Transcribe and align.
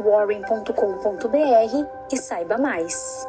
warren.com.br 0.00 1.86
e 2.12 2.16
saiba 2.16 2.58
mais. 2.58 3.26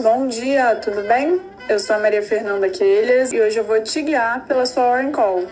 Bom 0.00 0.28
dia, 0.28 0.76
tudo 0.76 1.02
bem? 1.02 1.40
Eu 1.68 1.80
sou 1.80 1.96
a 1.96 1.98
Maria 1.98 2.22
Fernanda 2.22 2.70
Quelhas 2.70 3.32
e 3.32 3.40
hoje 3.40 3.58
eu 3.58 3.64
vou 3.64 3.82
te 3.82 4.02
guiar 4.02 4.46
pela 4.46 4.64
sua 4.64 4.84
Warren 4.84 5.10
Call. 5.10 5.44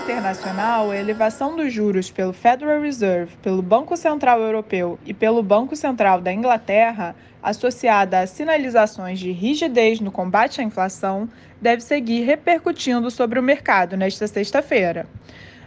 Internacional, 0.00 0.90
a 0.90 0.96
elevação 0.96 1.54
dos 1.54 1.72
juros 1.72 2.10
pelo 2.10 2.32
Federal 2.32 2.80
Reserve, 2.80 3.36
pelo 3.42 3.60
Banco 3.60 3.96
Central 3.96 4.40
Europeu 4.40 4.98
e 5.04 5.12
pelo 5.12 5.42
Banco 5.42 5.76
Central 5.76 6.20
da 6.20 6.32
Inglaterra, 6.32 7.14
associada 7.42 8.20
a 8.20 8.26
sinalizações 8.26 9.18
de 9.18 9.30
rigidez 9.30 10.00
no 10.00 10.10
combate 10.10 10.60
à 10.60 10.64
inflação, 10.64 11.28
deve 11.60 11.82
seguir 11.82 12.22
repercutindo 12.24 13.10
sobre 13.10 13.38
o 13.38 13.42
mercado 13.42 13.96
nesta 13.96 14.26
sexta-feira. 14.26 15.06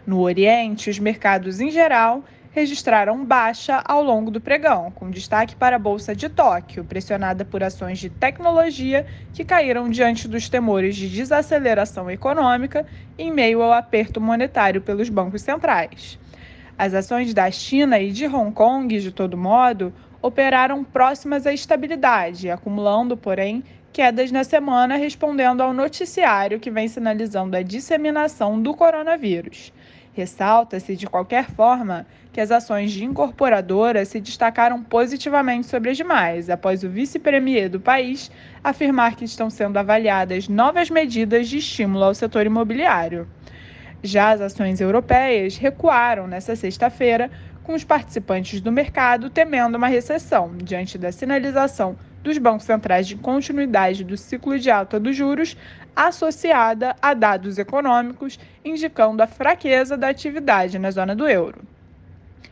No 0.06 0.20
Oriente, 0.20 0.90
os 0.90 1.00
mercados 1.00 1.62
em 1.62 1.70
geral 1.70 2.24
registraram 2.54 3.26
baixa 3.26 3.82
ao 3.84 4.04
longo 4.04 4.30
do 4.30 4.40
pregão, 4.40 4.92
com 4.92 5.10
destaque 5.10 5.56
para 5.56 5.76
a 5.76 5.80
Bolsa 5.80 6.16
de 6.16 6.30
Tóquio, 6.30 6.86
pressionada 6.86 7.44
por 7.44 7.64
ações 7.64 7.98
de 7.98 8.12
tecnologia 8.12 9.08
que 9.34 9.44
caíram 9.44 9.90
diante 9.90 10.28
dos 10.28 10.48
temores 10.48 10.96
de 10.96 11.10
desaceleração 11.10 12.12
econômica 12.12 12.86
em 13.18 13.32
meio 13.32 13.64
ao 13.64 13.74
aperto 13.74 14.22
monetário 14.22 14.82
pelos 14.82 15.10
bancos 15.10 15.42
centrais. 15.42 16.20
As 16.78 16.94
ações 16.94 17.34
da 17.34 17.50
China 17.50 18.00
e 18.00 18.12
de 18.12 18.28
Hong 18.28 18.54
Kong, 18.54 19.00
de 19.00 19.12
todo 19.12 19.36
modo, 19.36 19.92
operaram 20.22 20.84
próximas 20.84 21.48
à 21.48 21.54
estabilidade, 21.54 22.52
acumulando, 22.52 23.18
porém, 23.18 23.64
quedas 23.92 24.32
na 24.32 24.44
semana, 24.44 24.96
respondendo 24.96 25.62
ao 25.62 25.74
noticiário 25.74 26.60
que 26.60 26.70
vem 26.70 26.88
sinalizando 26.88 27.58
a 27.58 27.64
disseminação 27.64 28.62
do 28.62 28.76
coronavírus. 28.76 29.74
Ressalta-se, 30.14 30.96
de 30.96 31.08
qualquer 31.08 31.50
forma, 31.50 32.06
que 32.32 32.40
as 32.40 32.52
ações 32.52 32.92
de 32.92 33.04
incorporadoras 33.04 34.10
se 34.10 34.20
destacaram 34.20 34.84
positivamente 34.84 35.66
sobre 35.66 35.90
as 35.90 35.98
demais, 35.98 36.52
após 36.52 36.84
o 36.84 36.90
vice-premier 36.90 37.68
do 37.68 37.80
país 37.80 38.30
afirmar 38.64 39.16
que 39.16 39.26
estão 39.26 39.50
sendo 39.50 39.78
avaliadas 39.78 40.48
novas 40.48 40.92
medidas 40.92 41.50
de 41.50 41.58
estímulo 41.58 42.04
ao 42.04 42.14
setor 42.14 42.46
imobiliário. 42.46 43.28
Já 44.04 44.32
as 44.32 44.42
ações 44.42 44.80
europeias 44.80 45.58
recuaram 45.58 46.28
nesta 46.28 46.56
sexta-feira, 46.56 47.32
com 47.64 47.74
os 47.74 47.84
participantes 47.84 48.60
do 48.60 48.72
mercado 48.72 49.30
temendo 49.30 49.76
uma 49.76 49.88
recessão, 49.88 50.52
diante 50.58 50.98
da 50.98 51.12
sinalização 51.12 51.98
dos 52.22 52.38
bancos 52.38 52.66
centrais 52.66 53.08
de 53.08 53.16
continuidade 53.16 54.04
do 54.04 54.16
ciclo 54.18 54.58
de 54.58 54.70
alta 54.70 55.00
dos 55.00 55.16
juros, 55.16 55.58
associada 55.96 56.96
a 57.02 57.14
dados 57.14 57.58
econômicos 57.58 58.40
indicando 58.64 59.22
a 59.22 59.28
fraqueza 59.28 59.98
da 59.98 60.10
atividade 60.10 60.80
na 60.80 60.92
zona 60.92 61.16
do 61.16 61.28
euro. 61.28 61.62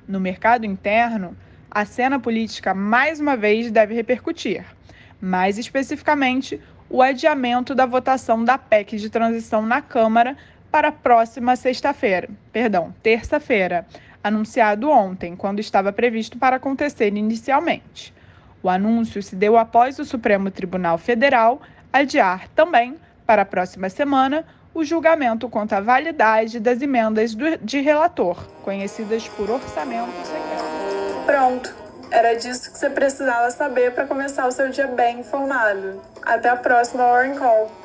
No 0.08 0.20
mercado 0.20 0.66
interno, 0.66 1.36
a 1.70 1.86
cena 1.86 2.20
política 2.20 2.74
mais 2.74 3.20
uma 3.20 3.38
vez 3.38 3.72
deve 3.72 3.94
repercutir, 3.94 4.66
mais 5.22 5.58
especificamente, 5.58 6.60
o 6.90 7.02
adiamento 7.02 7.74
da 7.74 7.86
votação 7.86 8.44
da 8.44 8.58
PEC 8.58 8.98
de 8.98 9.10
transição 9.10 9.66
na 9.66 9.82
Câmara 9.82 10.36
para 10.70 10.90
a 10.90 10.92
próxima 10.92 11.56
sexta-feira, 11.56 12.30
perdão, 12.52 12.94
terça-feira, 13.02 13.86
anunciado 14.24 14.90
ontem, 14.90 15.36
quando 15.36 15.60
estava 15.60 15.92
previsto 15.92 16.38
para 16.38 16.58
acontecer 16.58 17.16
inicialmente. 17.16 18.14
O 18.64 18.70
anúncio 18.70 19.22
se 19.24 19.36
deu 19.36 19.58
após 19.58 19.98
o 20.00 20.06
Supremo 20.06 20.52
Tribunal 20.52 20.98
Federal 20.98 21.62
adiar 21.92 22.48
também 22.50 22.96
para 23.26 23.42
a 23.42 23.46
próxima 23.46 23.90
semana 23.90 24.46
o 24.74 24.84
julgamento 24.84 25.50
quanto 25.50 25.74
à 25.74 25.82
validade 25.82 26.60
das 26.60 26.82
emendas 26.82 27.36
do, 27.36 27.58
de 27.58 27.82
relator, 27.82 28.38
conhecidas 28.64 29.28
por 29.30 29.50
orçamento 29.50 30.12
secreto. 30.24 31.26
Pronto, 31.26 31.74
era 32.10 32.34
disso 32.36 32.72
que 32.72 32.78
você 32.78 32.90
precisava 32.90 33.50
saber 33.52 33.94
para 33.94 34.06
começar 34.06 34.48
o 34.48 34.52
seu 34.52 34.70
dia 34.70 34.88
bem 34.88 35.20
informado. 35.20 36.02
Até 36.24 36.50
a 36.50 36.56
próxima 36.56 37.04
Warren 37.04 37.36
Call. 37.36 37.81